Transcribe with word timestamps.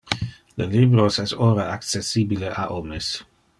Le 0.61 0.65
libros 0.69 1.19
es 1.25 1.35
ora 1.49 1.67
accessibile 1.75 2.51
a 2.63 2.67
omnes. 2.79 3.13